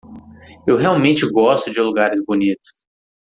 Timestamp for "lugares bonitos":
1.79-2.87